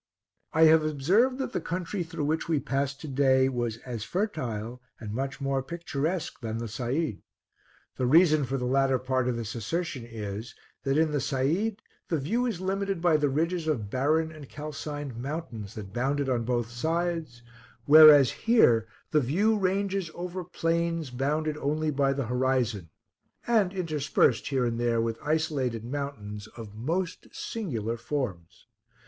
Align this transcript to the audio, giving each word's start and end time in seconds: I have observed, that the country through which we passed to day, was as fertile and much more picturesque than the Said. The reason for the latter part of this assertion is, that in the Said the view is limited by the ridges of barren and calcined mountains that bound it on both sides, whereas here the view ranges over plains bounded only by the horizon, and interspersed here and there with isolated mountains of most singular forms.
I 0.51 0.63
have 0.63 0.83
observed, 0.83 1.37
that 1.37 1.53
the 1.53 1.61
country 1.61 2.01
through 2.01 2.25
which 2.25 2.49
we 2.49 2.59
passed 2.59 2.99
to 3.01 3.07
day, 3.07 3.47
was 3.47 3.77
as 3.85 4.03
fertile 4.03 4.81
and 4.99 5.13
much 5.13 5.39
more 5.39 5.61
picturesque 5.61 6.39
than 6.41 6.57
the 6.57 6.67
Said. 6.67 7.21
The 7.97 8.07
reason 8.07 8.43
for 8.45 8.57
the 8.57 8.65
latter 8.65 8.97
part 8.97 9.27
of 9.27 9.35
this 9.35 9.53
assertion 9.53 10.03
is, 10.03 10.55
that 10.85 10.97
in 10.97 11.11
the 11.11 11.21
Said 11.21 11.83
the 12.07 12.17
view 12.17 12.47
is 12.47 12.59
limited 12.59 12.99
by 12.99 13.15
the 13.15 13.29
ridges 13.29 13.67
of 13.67 13.91
barren 13.91 14.31
and 14.31 14.49
calcined 14.49 15.17
mountains 15.17 15.75
that 15.75 15.93
bound 15.93 16.19
it 16.19 16.27
on 16.29 16.45
both 16.45 16.71
sides, 16.71 17.43
whereas 17.85 18.31
here 18.31 18.87
the 19.11 19.21
view 19.21 19.55
ranges 19.55 20.09
over 20.15 20.43
plains 20.43 21.11
bounded 21.11 21.57
only 21.57 21.91
by 21.91 22.11
the 22.11 22.25
horizon, 22.25 22.89
and 23.45 23.71
interspersed 23.71 24.47
here 24.47 24.65
and 24.65 24.79
there 24.79 24.99
with 24.99 25.19
isolated 25.23 25.85
mountains 25.85 26.47
of 26.57 26.73
most 26.73 27.27
singular 27.35 27.97
forms. 27.97 28.65